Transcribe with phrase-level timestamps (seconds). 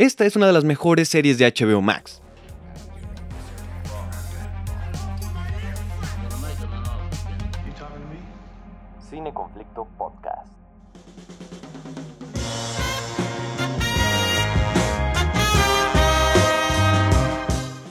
[0.00, 2.22] Esta es una de las mejores series de HBO Max.
[9.10, 10.59] Cine Conflicto Podcast.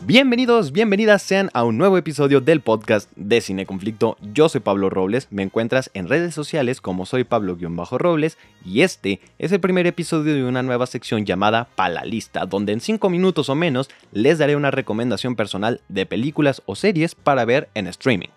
[0.10, 4.18] Bienvenidos, bienvenidas sean a un nuevo episodio del podcast de Cine Conflicto.
[4.34, 9.52] Yo soy Pablo Robles, me encuentras en redes sociales como soy Pablo-Robles y este es
[9.52, 13.88] el primer episodio de una nueva sección llamada Palalista, donde en 5 minutos o menos
[14.11, 18.29] les daré una recomendación personal de películas o series para ver en streaming.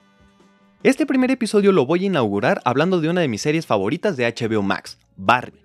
[0.82, 4.26] Este primer episodio lo voy a inaugurar hablando de una de mis series favoritas de
[4.26, 5.61] HBO Max, Barry.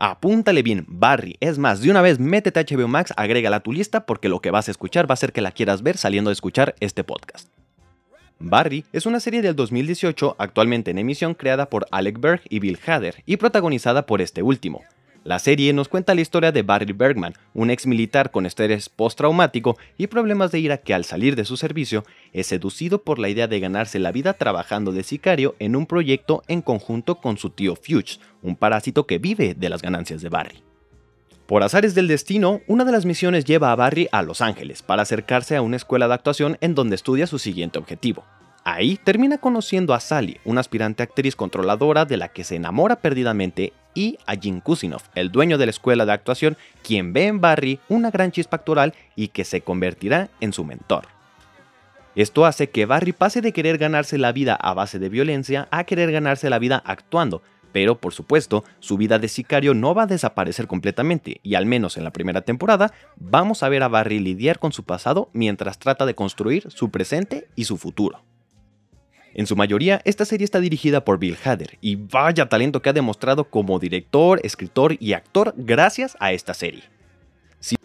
[0.00, 1.36] Apúntale bien, Barry.
[1.40, 4.40] Es más, de una vez métete a HBO Max, agrégala a tu lista porque lo
[4.40, 7.02] que vas a escuchar va a ser que la quieras ver saliendo de escuchar este
[7.02, 7.48] podcast.
[8.38, 12.78] Barry es una serie del 2018 actualmente en emisión creada por Alec Berg y Bill
[12.86, 14.84] Hader y protagonizada por este último.
[15.24, 19.76] La serie nos cuenta la historia de Barry Bergman, un ex militar con estrés postraumático
[19.96, 23.48] y problemas de ira que al salir de su servicio es seducido por la idea
[23.48, 27.74] de ganarse la vida trabajando de sicario en un proyecto en conjunto con su tío
[27.76, 30.62] Fuchs, un parásito que vive de las ganancias de Barry.
[31.46, 35.02] Por azares del destino, una de las misiones lleva a Barry a Los Ángeles para
[35.02, 38.24] acercarse a una escuela de actuación en donde estudia su siguiente objetivo,
[38.70, 43.72] Ahí termina conociendo a Sally, una aspirante actriz controladora de la que se enamora perdidamente,
[43.94, 47.80] y a Jim Kusinov, el dueño de la escuela de actuación, quien ve en Barry
[47.88, 51.06] una gran chispa actoral y que se convertirá en su mentor.
[52.14, 55.84] Esto hace que Barry pase de querer ganarse la vida a base de violencia a
[55.84, 60.06] querer ganarse la vida actuando, pero por supuesto, su vida de sicario no va a
[60.06, 64.58] desaparecer completamente, y al menos en la primera temporada, vamos a ver a Barry lidiar
[64.58, 68.22] con su pasado mientras trata de construir su presente y su futuro.
[69.38, 72.92] En su mayoría, esta serie está dirigida por Bill Hader, y vaya talento que ha
[72.92, 76.82] demostrado como director, escritor y actor gracias a esta serie.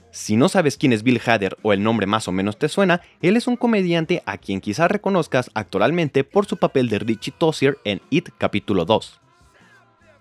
[0.09, 3.01] Si, no sabes quién es Bill Hader o el nombre más o menos te suena,
[3.21, 7.78] él es un comediante a quien quizás reconozcas actualmente por su papel de Richie Tozier
[7.83, 9.22] en It capítulo 2.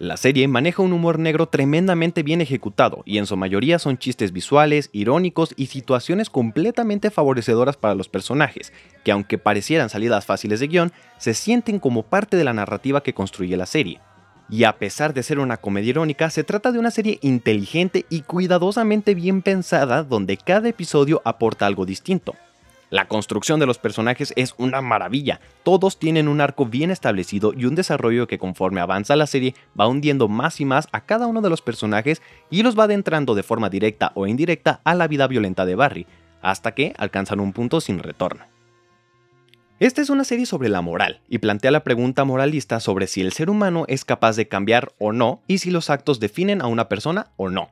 [0.02, 4.32] La serie maneja un humor negro tremendamente bien ejecutado y en su mayoría son chistes
[4.32, 8.72] visuales, irónicos y situaciones completamente favorecedoras para los personajes,
[9.04, 13.14] que aunque parecieran salidas fáciles de guion, se sienten como parte de la narrativa que
[13.14, 14.00] construye la serie.
[14.50, 18.22] Y a pesar de ser una comedia irónica, se trata de una serie inteligente y
[18.22, 22.34] cuidadosamente bien pensada donde cada episodio aporta algo distinto.
[22.92, 25.40] La construcción de los personajes es una maravilla.
[25.62, 29.86] Todos tienen un arco bien establecido y un desarrollo que conforme avanza la serie va
[29.86, 32.20] hundiendo más y más a cada uno de los personajes
[32.50, 36.06] y los va adentrando de forma directa o indirecta a la vida violenta de Barry,
[36.42, 38.44] hasta que alcanzan un punto sin retorno.
[39.80, 43.32] Esta es una serie sobre la moral y plantea la pregunta moralista sobre si el
[43.32, 46.90] ser humano es capaz de cambiar o no y si los actos definen a una
[46.90, 47.70] persona o no.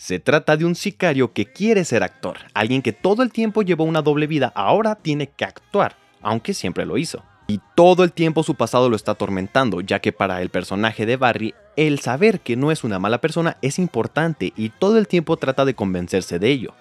[0.00, 3.84] Se trata de un sicario que quiere ser actor, alguien que todo el tiempo llevó
[3.84, 7.22] una doble vida, ahora tiene que actuar, aunque siempre lo hizo.
[7.48, 11.18] Y todo el tiempo su pasado lo está atormentando, ya que para el personaje de
[11.18, 15.36] Barry, el saber que no es una mala persona es importante y todo el tiempo
[15.36, 16.72] trata de convencerse de ello.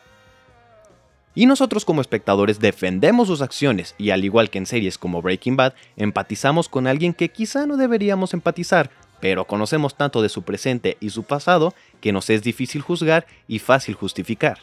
[1.36, 5.58] Y nosotros como espectadores defendemos sus acciones y al igual que en series como Breaking
[5.58, 10.98] Bad, empatizamos con alguien que quizá no deberíamos empatizar, pero conocemos tanto de su presente
[11.00, 14.60] y su pasado que nos es difícil juzgar y fácil justificar.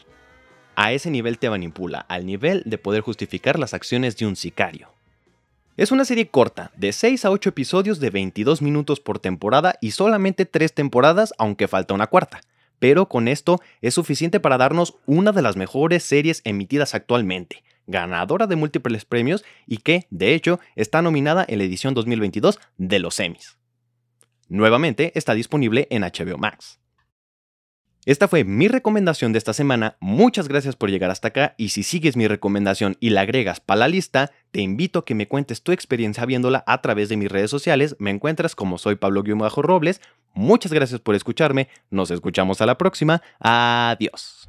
[0.75, 4.89] A ese nivel te manipula, al nivel de poder justificar las acciones de un sicario.
[5.75, 9.91] Es una serie corta, de 6 a 8 episodios de 22 minutos por temporada y
[9.91, 12.41] solamente 3 temporadas, aunque falta una cuarta.
[12.79, 18.47] Pero con esto es suficiente para darnos una de las mejores series emitidas actualmente, ganadora
[18.47, 23.19] de múltiples premios y que, de hecho, está nominada en la edición 2022 de los
[23.19, 23.57] Emmys.
[24.49, 26.79] Nuevamente está disponible en HBO Max.
[28.07, 29.97] Esta fue mi recomendación de esta semana.
[29.99, 33.79] Muchas gracias por llegar hasta acá y si sigues mi recomendación y la agregas para
[33.79, 37.29] la lista, te invito a que me cuentes tu experiencia viéndola a través de mis
[37.29, 37.97] redes sociales.
[37.99, 39.99] Me encuentras como soy Pablo-Robles.
[40.33, 41.67] Muchas gracias por escucharme.
[41.89, 43.21] Nos escuchamos a la próxima.
[43.41, 44.47] Adiós.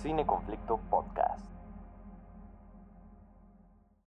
[0.00, 1.49] Cine Conflicto Podcast.